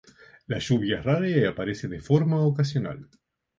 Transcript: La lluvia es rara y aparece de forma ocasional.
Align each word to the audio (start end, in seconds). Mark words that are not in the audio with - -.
La 0.53 0.57
lluvia 0.57 0.97
es 0.97 1.05
rara 1.05 1.29
y 1.29 1.45
aparece 1.45 1.87
de 1.87 1.99
forma 2.01 2.39
ocasional. 2.41 3.07